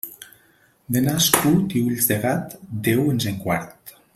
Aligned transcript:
De 0.95 1.01
nas 1.07 1.27
curt 1.35 1.75
i 1.81 1.83
ulls 1.89 2.07
de 2.13 2.17
gat, 2.27 2.59
Déu 2.89 3.07
ens 3.13 3.29
en 3.33 3.41
guard. 3.45 3.97